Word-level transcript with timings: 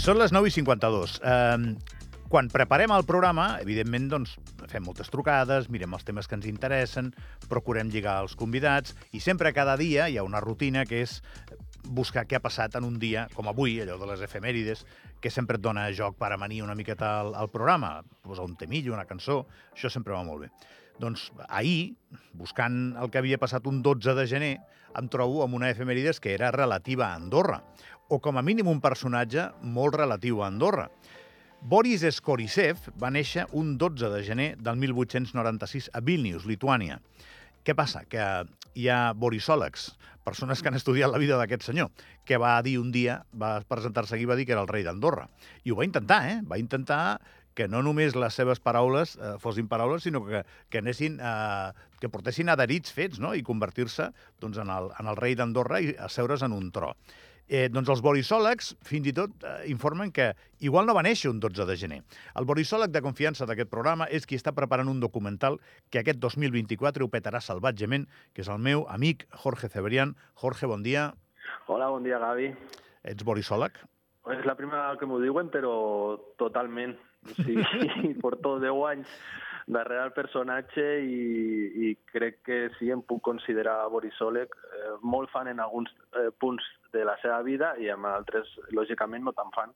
Són 0.00 0.16
les 0.18 0.32
9 0.32 0.48
i 0.48 0.52
52. 0.54 1.18
Eh, 1.22 1.74
quan 2.30 2.48
preparem 2.50 2.90
el 2.94 3.04
programa, 3.06 3.58
evidentment, 3.62 4.08
doncs, 4.10 4.36
fem 4.70 4.82
moltes 4.86 5.10
trucades, 5.10 5.68
mirem 5.70 5.92
els 5.94 6.06
temes 6.06 6.30
que 6.30 6.38
ens 6.38 6.46
interessen, 6.46 7.12
procurem 7.50 7.90
lligar 7.90 8.20
els 8.22 8.36
convidats, 8.38 8.94
i 9.10 9.20
sempre 9.22 9.52
cada 9.54 9.74
dia 9.78 10.06
hi 10.06 10.16
ha 10.18 10.24
una 10.26 10.40
rutina 10.42 10.86
que 10.86 11.02
és 11.02 11.18
buscar 11.84 12.26
què 12.28 12.38
ha 12.38 12.42
passat 12.44 12.76
en 12.78 12.84
un 12.86 12.98
dia, 13.00 13.26
com 13.34 13.48
avui, 13.48 13.78
allò 13.82 13.96
de 14.00 14.08
les 14.10 14.24
efemèrides, 14.26 14.84
que 15.20 15.30
sempre 15.30 15.58
et 15.58 15.64
dona 15.64 15.88
joc 15.96 16.18
per 16.20 16.32
amanir 16.32 16.62
una 16.64 16.76
miqueta 16.78 17.20
al, 17.20 17.34
al 17.34 17.50
programa, 17.52 18.00
posar 18.24 18.44
un 18.48 18.56
temillo, 18.56 18.94
una 18.94 19.08
cançó, 19.08 19.44
això 19.74 19.90
sempre 19.92 20.14
va 20.16 20.24
molt 20.26 20.46
bé. 20.46 20.50
Doncs 21.00 21.30
ahir, 21.48 21.94
buscant 22.36 22.92
el 23.00 23.08
que 23.10 23.20
havia 23.22 23.40
passat 23.40 23.66
un 23.66 23.80
12 23.82 24.14
de 24.18 24.26
gener, 24.28 24.52
em 24.98 25.08
trobo 25.08 25.44
amb 25.44 25.56
una 25.56 25.70
efemèrides 25.72 26.20
que 26.20 26.34
era 26.34 26.50
relativa 26.52 27.08
a 27.08 27.16
Andorra, 27.16 27.62
o 28.10 28.18
com 28.18 28.36
a 28.36 28.42
mínim 28.42 28.68
un 28.68 28.82
personatge 28.82 29.48
molt 29.62 29.96
relatiu 29.96 30.42
a 30.42 30.48
Andorra. 30.50 30.88
Boris 31.60 32.02
Skorisev 32.16 32.88
va 33.00 33.10
néixer 33.12 33.44
un 33.56 33.76
12 33.78 34.08
de 34.12 34.22
gener 34.24 34.48
del 34.58 34.80
1896 34.80 35.90
a 35.92 36.00
Vilnius, 36.00 36.46
Lituània. 36.48 36.98
Què 37.64 37.74
passa? 37.76 38.04
Que 38.08 38.24
hi 38.78 38.86
ha 38.88 39.12
borisòlegs, 39.16 39.90
persones 40.24 40.62
que 40.62 40.70
han 40.70 40.78
estudiat 40.78 41.10
la 41.12 41.20
vida 41.20 41.36
d'aquest 41.40 41.66
senyor, 41.66 41.90
que 42.24 42.38
va 42.40 42.54
dir 42.64 42.78
un 42.80 42.92
dia, 42.94 43.20
va 43.34 43.58
presentar-se 43.68 44.14
aquí 44.16 44.24
i 44.24 44.30
va 44.30 44.36
dir 44.38 44.46
que 44.48 44.54
era 44.56 44.64
el 44.64 44.70
rei 44.70 44.86
d'Andorra. 44.86 45.28
I 45.64 45.72
ho 45.72 45.78
va 45.80 45.88
intentar, 45.88 46.22
eh? 46.30 46.40
Va 46.46 46.60
intentar 46.60 47.20
que 47.58 47.66
no 47.68 47.82
només 47.82 48.14
les 48.16 48.36
seves 48.36 48.60
paraules 48.62 49.16
eh, 49.18 49.34
fossin 49.42 49.68
paraules, 49.68 50.04
sinó 50.06 50.22
que, 50.24 50.44
que 50.70 50.80
anessin, 50.80 51.18
eh, 51.20 51.72
que 52.00 52.08
portessin 52.08 52.48
adherits 52.48 52.94
fets, 52.94 53.20
no?, 53.20 53.34
i 53.34 53.44
convertir-se 53.44 54.10
doncs, 54.40 54.60
en, 54.62 54.70
el, 54.72 54.88
en 54.96 55.10
el 55.10 55.18
rei 55.18 55.36
d'Andorra 55.36 55.82
i 55.82 55.92
asseure's 55.98 56.46
en 56.46 56.54
un 56.56 56.70
tro. 56.72 56.94
Eh, 57.50 57.66
doncs 57.66 57.88
els 57.90 57.98
borisòlegs 57.98 58.68
fins 58.86 59.08
i 59.10 59.12
tot 59.14 59.42
eh, 59.42 59.64
informen 59.72 60.12
que 60.14 60.28
igual 60.62 60.86
no 60.86 60.94
va 60.94 61.02
néixer 61.02 61.32
un 61.32 61.40
12 61.42 61.64
de 61.66 61.74
gener. 61.80 61.98
El 62.38 62.46
borisòleg 62.46 62.92
de 62.94 63.02
confiança 63.02 63.48
d'aquest 63.50 63.72
programa 63.72 64.06
és 64.06 64.22
qui 64.22 64.38
està 64.38 64.52
preparant 64.54 64.86
un 64.92 65.00
documental 65.02 65.58
que 65.90 65.98
aquest 65.98 66.20
2024 66.22 67.02
ho 67.02 67.10
petarà 67.10 67.40
salvatgement, 67.42 68.06
que 68.30 68.44
és 68.44 68.52
el 68.54 68.62
meu 68.62 68.86
amic 68.86 69.26
Jorge 69.42 69.66
Cebrián. 69.66 70.14
Jorge, 70.38 70.70
bon 70.70 70.86
dia. 70.86 71.08
Hola, 71.66 71.90
bon 71.90 72.06
dia, 72.06 72.22
Gavi. 72.22 72.52
Ets 73.10 73.26
borisòleg? 73.26 73.82
És 74.30 74.46
la 74.46 74.54
primera 74.54 74.94
que 75.00 75.10
m'ho 75.10 75.18
diuen, 75.18 75.50
però 75.50 75.74
totalment. 76.38 76.94
O 77.26 77.34
sigui, 77.42 78.14
porto 78.22 78.60
10 78.62 78.86
anys 78.92 79.18
darrere 79.70 80.02
el 80.08 80.12
personatge 80.16 80.84
i, 81.06 81.20
i 81.86 81.92
crec 82.10 82.40
que 82.46 82.58
sí 82.78 82.90
em 82.90 83.02
puc 83.06 83.22
considerar 83.26 83.84
borisòleg, 83.92 84.50
eh, 84.50 84.96
molt 85.02 85.30
fan 85.30 85.50
en 85.52 85.62
alguns 85.62 85.92
eh, 86.18 86.30
punts 86.42 86.66
de 86.94 87.04
la 87.06 87.16
seva 87.22 87.40
vida 87.46 87.76
i 87.78 87.90
amb 87.92 88.10
altres, 88.10 88.50
lògicament, 88.74 89.24
no 89.24 89.36
tan 89.36 89.54
fan 89.54 89.74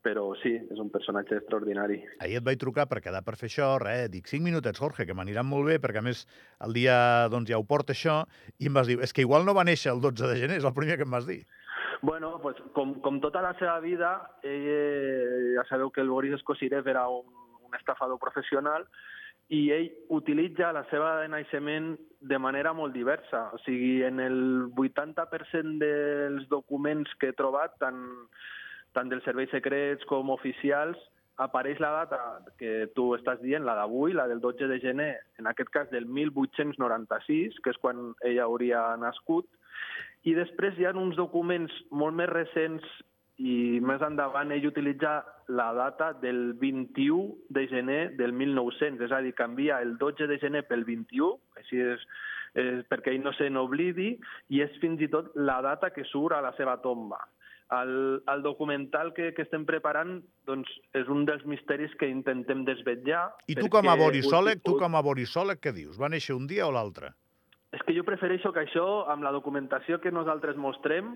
però 0.00 0.30
sí, 0.40 0.54
és 0.72 0.78
un 0.80 0.88
personatge 0.88 1.36
extraordinari. 1.36 1.98
Ahir 2.24 2.38
et 2.38 2.44
vaig 2.44 2.58
trucar 2.60 2.86
per 2.88 3.02
quedar 3.04 3.20
per 3.24 3.34
fer 3.36 3.50
això, 3.50 3.74
res, 3.82 4.06
dic 4.12 4.30
5 4.30 4.46
minutets, 4.46 4.80
Jorge, 4.80 5.04
que 5.04 5.16
m'aniran 5.16 5.44
molt 5.44 5.68
bé, 5.68 5.76
perquè 5.82 6.00
a 6.00 6.04
més 6.06 6.22
el 6.64 6.76
dia 6.76 6.94
doncs, 7.32 7.50
ja 7.52 7.58
ho 7.60 7.66
porta 7.68 7.92
això, 7.92 8.22
i 8.58 8.70
em 8.70 8.76
vas 8.76 8.88
dir, 8.88 8.96
és 9.04 9.12
que 9.12 9.24
igual 9.26 9.44
no 9.44 9.56
va 9.56 9.66
néixer 9.68 9.92
el 9.92 10.00
12 10.00 10.30
de 10.30 10.38
gener, 10.40 10.56
és 10.56 10.64
el 10.64 10.76
primer 10.76 10.96
que 10.96 11.04
em 11.04 11.16
vas 11.16 11.28
dir. 11.28 11.42
Bueno, 12.00 12.38
pues, 12.40 12.56
com, 12.72 12.94
com 13.04 13.20
tota 13.20 13.42
la 13.44 13.52
seva 13.60 13.76
vida, 13.84 14.14
ell, 14.40 14.68
eh, 14.72 15.54
ja 15.58 15.66
sabeu 15.68 15.92
que 15.92 16.00
el 16.00 16.08
Boris 16.08 16.40
Skosirev 16.40 16.88
era 16.88 17.06
un, 17.12 17.28
un 17.68 17.76
estafador 17.76 18.18
professional, 18.18 18.88
i 19.50 19.60
ell 19.74 19.88
utilitza 20.14 20.70
la 20.72 20.84
seva 20.90 21.16
de 21.20 21.28
naixement 21.32 21.94
de 22.20 22.38
manera 22.38 22.72
molt 22.76 22.94
diversa. 22.94 23.48
O 23.54 23.58
sigui, 23.64 24.02
en 24.06 24.20
el 24.22 24.70
80% 24.78 25.78
dels 25.82 26.46
documents 26.52 27.10
que 27.18 27.32
he 27.32 27.36
trobat, 27.38 27.74
tant, 27.82 27.98
tant 28.94 29.10
dels 29.10 29.26
serveis 29.26 29.50
secrets 29.50 30.06
com 30.10 30.30
oficials, 30.30 31.00
apareix 31.40 31.80
la 31.80 31.90
data 32.02 32.20
que 32.60 32.90
tu 32.94 33.10
estàs 33.16 33.40
dient, 33.42 33.64
la 33.64 33.74
d'avui, 33.78 34.12
la 34.14 34.28
del 34.30 34.42
12 34.44 34.68
de 34.70 34.78
gener, 34.82 35.12
en 35.40 35.48
aquest 35.48 35.72
cas 35.74 35.90
del 35.90 36.06
1896, 36.06 37.58
que 37.64 37.72
és 37.72 37.80
quan 37.80 38.12
ella 38.28 38.44
hauria 38.44 38.84
nascut, 39.00 39.48
i 40.28 40.34
després 40.36 40.76
hi 40.76 40.84
ha 40.84 40.92
uns 40.92 41.16
documents 41.16 41.72
molt 41.90 42.14
més 42.14 42.28
recents 42.28 42.84
i 43.40 43.80
més 43.80 44.02
endavant 44.04 44.52
ell 44.52 44.66
utilitza 44.68 45.20
la 45.48 45.70
data 45.72 46.12
del 46.20 46.52
21 46.60 47.48
de 47.48 47.66
gener 47.70 48.00
del 48.18 48.34
1900, 48.36 49.06
és 49.06 49.14
a 49.16 49.20
dir, 49.24 49.32
canvia 49.38 49.80
el 49.80 49.96
12 49.98 50.28
de 50.28 50.38
gener 50.42 50.66
pel 50.68 50.84
21, 50.84 51.38
així 51.56 51.80
és, 51.80 52.04
és 52.60 52.82
perquè 52.90 53.14
ell 53.14 53.24
no 53.24 53.32
se 53.38 53.48
n'oblidi, 53.48 54.12
i 54.52 54.60
és 54.64 54.76
fins 54.82 55.00
i 55.00 55.08
tot 55.08 55.32
la 55.40 55.60
data 55.64 55.92
que 55.94 56.04
surt 56.10 56.36
a 56.36 56.42
la 56.44 56.52
seva 56.58 56.76
tomba. 56.84 57.22
El, 57.70 58.20
el 58.26 58.40
documental 58.42 59.12
que, 59.14 59.30
que 59.32 59.44
estem 59.46 59.64
preparant 59.64 60.16
doncs, 60.50 60.70
és 60.98 61.08
un 61.08 61.22
dels 61.24 61.44
misteris 61.46 61.92
que 62.00 62.08
intentem 62.10 62.64
desvetllar. 62.66 63.28
I 63.46 63.56
tu 63.56 63.70
com 63.72 63.88
a 63.88 63.96
borisòleg, 63.96 64.64
tu 64.66 64.74
com 64.76 64.98
a 64.98 65.04
borisòleg, 65.06 65.62
què 65.62 65.72
dius? 65.76 65.96
Va 65.96 66.10
néixer 66.10 66.34
un 66.36 66.50
dia 66.50 66.66
o 66.66 66.74
l'altre? 66.74 67.14
És 67.70 67.82
que 67.86 67.94
jo 67.94 68.02
prefereixo 68.02 68.50
que 68.50 68.64
això, 68.66 69.06
amb 69.12 69.22
la 69.22 69.30
documentació 69.30 70.00
que 70.02 70.10
nosaltres 70.10 70.58
mostrem, 70.58 71.14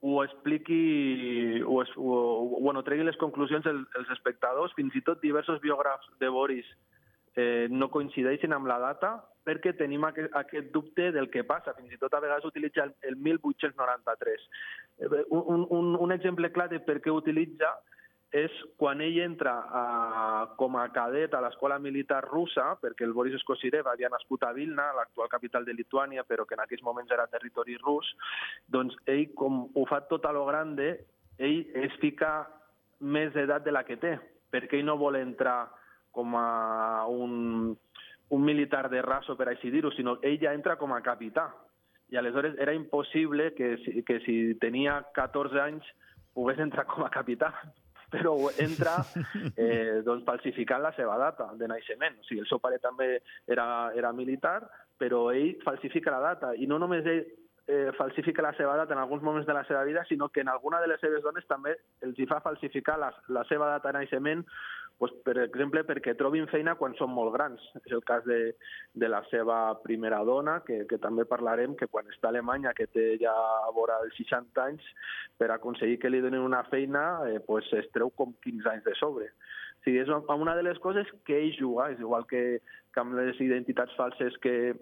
ho 0.00 0.22
expliqui, 0.24 1.62
o, 1.66 1.82
o, 1.82 2.12
o 2.58 2.60
bueno, 2.60 2.84
tregui 2.86 3.06
les 3.06 3.18
conclusions 3.18 3.66
el, 3.66 3.82
els 3.98 4.12
espectadors, 4.14 4.74
fins 4.76 4.94
i 4.94 5.02
tot 5.06 5.22
diversos 5.22 5.60
biògrafs 5.64 6.12
de 6.20 6.30
Boris 6.32 6.68
eh, 7.38 7.66
no 7.70 7.90
coincideixen 7.90 8.54
amb 8.54 8.66
la 8.70 8.78
data 8.82 9.12
perquè 9.48 9.72
tenim 9.78 10.04
aquest, 10.04 10.34
aquest 10.36 10.72
dubte 10.74 11.10
del 11.14 11.30
que 11.32 11.44
passa. 11.46 11.74
Fins 11.78 11.94
i 11.94 12.00
tot 12.00 12.14
a 12.14 12.20
vegades 12.20 12.44
utilitza 12.44 12.84
el, 12.84 12.92
el 13.08 13.16
1893. 13.16 14.48
Eh, 14.98 15.22
un, 15.30 15.64
un, 15.70 15.94
un 15.96 16.12
exemple 16.12 16.50
clar 16.52 16.68
de 16.72 16.82
per 16.84 16.98
què 17.04 17.14
utilitza 17.14 17.70
és 18.30 18.52
quan 18.76 19.00
ell 19.00 19.16
entra 19.24 19.54
a, 19.72 19.82
com 20.60 20.76
a 20.76 20.84
cadet 20.92 21.32
a 21.32 21.40
l'escola 21.40 21.78
militar 21.80 22.20
russa, 22.26 22.74
perquè 22.82 23.06
el 23.06 23.14
Boris 23.16 23.38
Skosirev 23.40 23.88
havia 23.88 24.10
nascut 24.12 24.44
a 24.44 24.52
Vilna, 24.52 24.90
l'actual 24.96 25.30
capital 25.32 25.64
de 25.64 25.72
Lituània, 25.72 26.26
però 26.28 26.44
que 26.44 26.58
en 26.58 26.64
aquells 26.64 26.84
moments 26.84 27.12
era 27.14 27.28
territori 27.32 27.78
rus, 27.80 28.10
doncs 28.68 28.96
ell, 29.06 29.30
com 29.34 29.64
ho 29.72 29.86
fa 29.88 30.02
tot 30.10 30.28
a 30.28 30.34
lo 30.36 30.44
grande, 30.44 30.90
ell 31.38 31.64
es 31.80 31.96
fica 32.02 32.42
més 33.00 33.34
edat 33.36 33.64
de 33.64 33.72
la 33.72 33.86
que 33.88 33.96
té, 33.96 34.18
perquè 34.52 34.76
ell 34.76 34.88
no 34.90 34.98
vol 35.00 35.16
entrar 35.16 35.70
com 36.12 36.36
a 36.36 37.06
un, 37.08 37.72
un 38.28 38.44
militar 38.44 38.90
de 38.92 39.00
raso, 39.00 39.38
per 39.40 39.48
així 39.48 39.72
dir-ho, 39.72 39.92
sinó 39.96 40.18
ell 40.20 40.36
ja 40.42 40.52
entra 40.52 40.76
com 40.76 40.92
a 40.92 41.00
capità. 41.00 41.48
I 42.12 42.16
aleshores 42.16 42.56
era 42.60 42.72
impossible 42.72 43.52
que, 43.54 43.76
que 44.04 44.20
si 44.24 44.54
tenia 44.60 45.00
14 45.16 45.60
anys 45.60 45.88
pogués 46.36 46.60
entrar 46.60 46.86
com 46.88 47.04
a 47.04 47.12
capità, 47.12 47.52
però 48.10 48.34
entra 48.56 48.96
eh, 49.56 50.00
doncs, 50.04 50.24
falsificant 50.26 50.82
la 50.82 50.94
seva 50.96 51.18
data 51.20 51.50
de 51.58 51.68
naixement. 51.70 52.20
O 52.20 52.28
sigui, 52.28 52.42
el 52.44 52.50
seu 52.50 52.60
pare 52.62 52.80
també 52.82 53.18
era, 53.46 53.66
era 53.96 54.14
militar, 54.16 54.62
però 54.98 55.28
ell 55.32 55.58
falsifica 55.64 56.14
la 56.14 56.24
data. 56.32 56.54
I 56.56 56.66
no 56.70 56.80
només 56.80 57.06
ell 57.06 57.24
eh, 57.68 57.92
falsifica 57.98 58.42
la 58.42 58.54
seva 58.56 58.76
data 58.76 58.96
en 58.96 59.02
alguns 59.02 59.22
moments 59.22 59.46
de 59.46 59.54
la 59.54 59.64
seva 59.68 59.84
vida, 59.84 60.04
sinó 60.08 60.30
que 60.30 60.40
en 60.40 60.48
alguna 60.48 60.80
de 60.80 60.88
les 60.88 61.00
seves 61.00 61.22
dones 61.22 61.46
també 61.46 61.76
els 62.00 62.18
hi 62.18 62.26
fa 62.26 62.40
falsificar 62.40 62.98
la, 62.98 63.12
la 63.28 63.44
seva 63.44 63.68
data 63.68 63.92
de 63.92 63.98
naixement 64.00 64.44
pues, 64.98 65.12
per 65.24 65.36
exemple, 65.38 65.84
perquè 65.86 66.16
trobin 66.18 66.48
feina 66.50 66.74
quan 66.78 66.96
són 66.98 67.12
molt 67.14 67.30
grans. 67.34 67.62
És 67.84 67.94
el 67.94 68.02
cas 68.06 68.24
de, 68.26 68.38
de 68.98 69.10
la 69.10 69.22
seva 69.30 69.58
primera 69.84 70.18
dona, 70.26 70.58
que, 70.66 70.82
que 70.90 70.98
també 71.02 71.24
parlarem, 71.28 71.76
que 71.78 71.86
quan 71.86 72.10
està 72.10 72.28
a 72.28 72.34
Alemanya, 72.34 72.74
que 72.74 72.88
té 72.90 73.12
ja 73.22 73.32
a 73.32 73.70
vora 73.74 74.00
els 74.04 74.18
60 74.18 74.64
anys, 74.64 74.90
per 75.38 75.52
aconseguir 75.54 76.00
que 76.02 76.10
li 76.10 76.22
donin 76.24 76.42
una 76.42 76.64
feina, 76.72 77.06
eh, 77.30 77.38
pues, 77.46 77.70
es 77.78 77.86
treu 77.94 78.10
com 78.10 78.34
15 78.44 78.74
anys 78.74 78.86
de 78.90 78.98
sobre. 78.98 79.30
O 79.78 79.86
sigui, 79.86 80.02
és 80.02 80.10
una 80.10 80.58
de 80.58 80.66
les 80.66 80.82
coses 80.82 81.08
que 81.24 81.38
ell 81.38 81.54
juga, 81.54 81.92
és 81.94 82.02
igual 82.02 82.26
que, 82.26 82.60
que 82.92 83.00
amb 83.00 83.14
les 83.16 83.38
identitats 83.40 83.94
falses 83.96 84.34
que, 84.42 84.74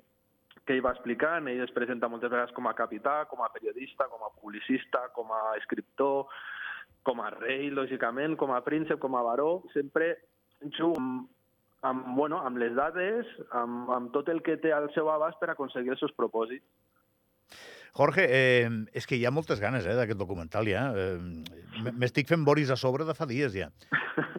que 0.65 0.75
ell 0.75 0.85
va 0.85 0.97
explicant, 0.97 1.47
ell 1.53 1.61
es 1.63 1.77
presenta 1.77 2.09
moltes 2.09 2.33
vegades 2.33 2.57
com 2.57 2.67
a 2.67 2.75
capità, 2.79 3.21
com 3.31 3.45
a 3.45 3.53
periodista, 3.53 4.09
com 4.09 4.25
a 4.25 4.33
publicista, 4.41 5.11
com 5.15 5.29
a 5.37 5.43
escriptor, 5.61 6.33
com 7.07 7.23
a 7.23 7.31
rei, 7.31 7.71
lògicament, 7.71 8.35
com 8.41 8.53
a 8.53 8.63
príncep, 8.67 8.99
com 9.03 9.15
a 9.15 9.23
baró, 9.23 9.61
sempre 9.75 10.17
juga 10.75 10.99
amb, 10.99 11.29
amb, 11.87 12.09
bueno, 12.19 12.41
amb 12.43 12.59
les 12.59 12.75
dades, 12.75 13.31
amb, 13.55 13.91
amb 13.95 14.11
tot 14.15 14.29
el 14.33 14.43
que 14.43 14.59
té 14.63 14.73
al 14.75 14.91
seu 14.97 15.11
abast 15.13 15.39
per 15.41 15.53
aconseguir 15.53 15.95
els 15.95 16.03
seus 16.03 16.15
propòsits. 16.19 16.67
Jorge, 17.97 18.27
eh, 18.29 18.69
és 18.93 19.07
que 19.09 19.17
hi 19.17 19.25
ha 19.25 19.33
moltes 19.33 19.61
ganes 19.63 19.87
eh, 19.87 19.95
d'aquest 19.97 20.19
documental, 20.21 20.69
ja. 20.69 20.91
Eh, 20.93 21.93
M'estic 21.97 22.29
fent 22.29 22.45
Boris 22.45 22.73
a 22.73 22.77
sobre 22.77 23.07
de 23.09 23.15
fa 23.17 23.29
dies, 23.29 23.55
ja. 23.57 23.71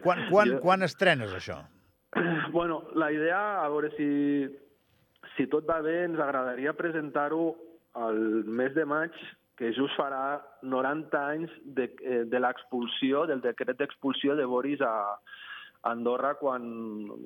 Quan, 0.04 0.26
quan, 0.32 0.52
jo... 0.52 0.60
quan 0.62 0.86
estrenes, 0.86 1.34
això? 1.34 1.62
Bueno, 2.54 2.82
la 2.96 3.10
idea, 3.12 3.40
a 3.60 3.66
veure 3.68 3.90
si, 3.96 4.06
si 5.36 5.44
tot 5.52 5.66
va 5.68 5.80
bé, 5.84 6.04
ens 6.06 6.20
agradaria 6.22 6.72
presentar-ho 6.76 7.50
al 7.98 8.16
mes 8.46 8.72
de 8.76 8.86
maig 8.88 9.16
que 9.58 9.72
just 9.74 9.96
farà 9.98 10.38
90 10.62 11.20
anys 11.34 11.52
de, 11.64 11.90
eh, 12.02 12.22
de 12.30 12.40
l'expulsió, 12.40 13.26
del 13.26 13.42
decret 13.42 13.78
d'expulsió 13.78 14.38
de 14.38 14.46
Boris 14.46 14.80
a, 14.80 15.18
Andorra 15.82 16.34
quan, 16.38 16.64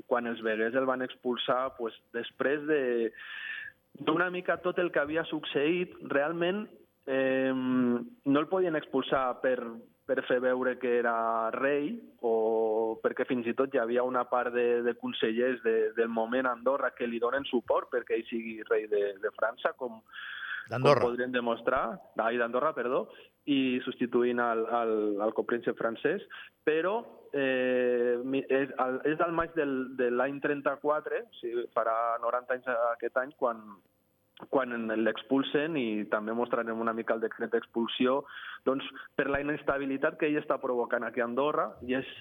quan 0.06 0.28
els 0.28 0.42
veguers 0.44 0.74
el 0.76 0.88
van 0.88 1.02
expulsar 1.04 1.74
pues, 1.78 1.94
després 2.12 2.66
de 2.68 2.82
d'una 3.92 4.30
mica 4.32 4.58
tot 4.64 4.78
el 4.80 4.90
que 4.92 5.02
havia 5.02 5.24
succeït, 5.28 5.92
realment 6.12 6.64
eh, 7.06 7.52
no 7.52 8.40
el 8.40 8.48
podien 8.48 8.76
expulsar 8.76 9.40
per, 9.42 9.58
per 10.08 10.22
fer 10.28 10.38
veure 10.40 10.78
que 10.80 10.94
era 11.00 11.50
rei 11.52 11.92
o 12.24 12.98
perquè 13.02 13.26
fins 13.28 13.48
i 13.48 13.56
tot 13.58 13.74
hi 13.74 13.80
havia 13.82 14.04
una 14.04 14.24
part 14.28 14.54
de, 14.54 14.82
de 14.86 14.96
consellers 15.00 15.60
de, 15.64 15.76
del 15.96 16.08
moment 16.08 16.48
a 16.48 16.54
Andorra 16.56 16.92
que 16.96 17.08
li 17.08 17.20
donen 17.20 17.44
suport 17.48 17.92
perquè 17.92 18.16
ell 18.16 18.28
sigui 18.30 18.60
rei 18.70 18.88
de, 18.88 19.04
de 19.20 19.34
França, 19.36 19.74
com, 19.76 20.00
D'Andorra. 20.70 21.04
podrien 21.06 21.32
demostrar, 21.32 21.84
d'Andorra, 22.16 22.72
perdó, 22.76 23.06
i 23.50 23.80
substituint 23.84 24.38
el, 24.38 24.66
el, 24.80 24.92
el 25.22 25.34
copríncep 25.34 25.78
francès, 25.78 26.22
però 26.64 27.00
eh, 27.34 28.18
és, 28.46 28.74
el, 28.84 29.00
és 29.10 29.16
del 29.18 29.32
maig 29.34 29.56
del, 29.56 29.72
de 29.98 30.10
l'any 30.14 30.38
34, 30.44 31.22
o 31.24 31.40
sigui, 31.40 31.66
farà 31.74 31.96
90 32.22 32.54
anys 32.58 32.70
aquest 32.92 33.18
any, 33.18 33.32
quan, 33.40 33.64
quan 34.52 34.76
l'expulsen 35.02 35.76
i 35.80 36.04
també 36.12 36.34
mostrarem 36.38 36.80
una 36.80 36.94
mica 36.94 37.16
el 37.16 37.24
decret 37.24 37.50
d'expulsió, 37.52 38.20
doncs 38.68 38.86
per 39.18 39.28
la 39.30 39.42
inestabilitat 39.42 40.20
que 40.20 40.30
ell 40.30 40.38
està 40.42 40.60
provocant 40.62 41.08
aquí 41.08 41.22
a 41.22 41.26
Andorra, 41.26 41.72
i 41.82 41.98
és 41.98 42.14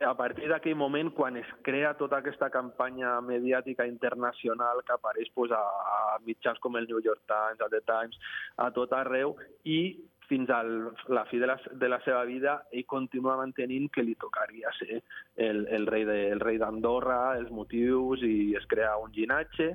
a 0.00 0.14
partir 0.14 0.46
d'aquell 0.50 0.76
moment 0.78 1.10
quan 1.14 1.36
es 1.40 1.48
crea 1.66 1.94
tota 1.98 2.20
aquesta 2.20 2.50
campanya 2.54 3.16
mediàtica 3.20 3.86
internacional 3.86 4.84
que 4.86 4.94
apareix 4.94 5.30
pues, 5.34 5.50
a, 5.50 5.58
a 5.58 6.18
mitjans 6.26 6.60
com 6.62 6.76
el 6.78 6.86
New 6.86 7.00
York 7.02 7.24
Times, 7.26 7.58
el 7.60 7.72
The 7.72 7.82
Times, 7.86 8.20
a 8.62 8.70
tot 8.74 8.94
arreu, 8.94 9.34
i 9.64 9.98
fins 10.28 10.50
a 10.52 10.60
la 10.62 11.24
fi 11.26 11.40
de 11.40 11.48
la, 11.48 11.56
de 11.72 11.88
la 11.88 11.98
seva 12.04 12.22
vida 12.28 12.58
ell 12.70 12.84
continua 12.86 13.38
mantenint 13.40 13.88
que 13.90 14.04
li 14.04 14.14
tocaria 14.20 14.70
ser 14.76 15.00
el, 15.36 15.64
el 15.72 15.88
rei 15.88 16.04
de, 16.04 16.18
el 16.34 16.44
rei 16.44 16.60
d'Andorra, 16.60 17.38
els 17.40 17.50
motius, 17.50 18.22
i 18.22 18.54
es 18.58 18.68
crea 18.68 18.94
un 19.00 19.10
llinatge, 19.16 19.72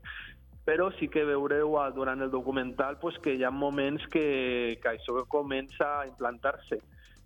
però 0.64 0.88
sí 0.96 1.10
que 1.12 1.26
veureu 1.28 1.76
durant 1.92 2.22
el 2.22 2.32
documental 2.32 3.00
pues, 3.02 3.20
que 3.20 3.36
hi 3.36 3.44
ha 3.44 3.52
moments 3.52 4.08
que, 4.08 4.80
que 4.80 4.96
això 4.96 5.26
comença 5.28 5.90
a 6.00 6.08
implantar-se 6.08 6.80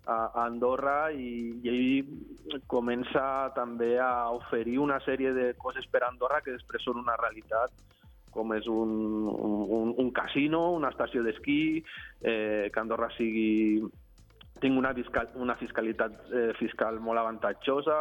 a 0.08 0.46
Andorra 0.46 1.10
i, 1.12 1.52
i 1.60 1.68
ell 1.68 2.62
comença 2.70 3.52
també 3.56 3.98
a 4.00 4.30
oferir 4.32 4.78
una 4.80 4.96
sèrie 5.04 5.34
de 5.36 5.52
coses 5.60 5.86
per 5.92 6.02
a 6.02 6.08
Andorra 6.08 6.40
que 6.44 6.54
després 6.56 6.84
són 6.88 7.02
una 7.02 7.16
realitat 7.20 7.74
com 8.32 8.52
és 8.54 8.66
un, 8.70 8.90
un, 9.28 9.94
un 9.98 10.10
casino, 10.14 10.68
una 10.76 10.90
estació 10.92 11.24
d'esquí, 11.24 11.82
eh, 12.22 12.68
que 12.72 12.80
Andorra 12.80 13.08
sigui 13.16 13.82
tingui 14.60 14.78
una, 14.78 14.92
fiscal, 14.94 15.30
una 15.40 15.56
fiscalitat 15.58 16.18
eh, 16.32 16.50
fiscal 16.58 17.00
molt 17.02 17.22
avantatjosa, 17.22 17.98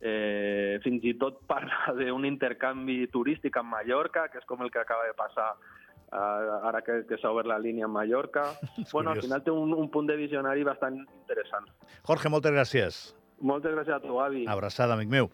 eh, 0.00 0.78
fins 0.84 1.04
i 1.04 1.14
tot 1.20 1.42
parla 1.50 1.92
d'un 1.98 2.26
intercanvi 2.28 3.04
turístic 3.12 3.58
amb 3.60 3.74
Mallorca, 3.76 4.28
que 4.32 4.40
és 4.42 4.48
com 4.48 4.62
el 4.64 4.72
que 4.74 4.82
acaba 4.82 5.06
de 5.08 5.16
passar 5.18 5.52
ara 6.12 6.82
que, 6.86 7.02
que 7.08 7.18
s'ha 7.20 7.30
obert 7.34 7.48
la 7.50 7.58
línia 7.58 7.86
a 7.86 7.92
Mallorca. 7.92 8.48
bueno, 8.92 9.12
al 9.12 9.22
final 9.22 9.42
té 9.44 9.52
un, 9.54 9.74
un 9.74 9.90
punt 9.92 10.08
de 10.08 10.16
visionari 10.16 10.64
bastant 10.64 10.98
interessant. 11.02 11.68
Jorge, 12.08 12.32
moltes 12.32 12.54
gràcies. 12.54 13.00
Moltes 13.40 13.74
gràcies 13.74 13.94
a 13.94 14.00
tu, 14.02 14.18
avi. 14.20 14.46
Abraçada, 14.50 14.96
amic 14.98 15.12
meu. 15.12 15.30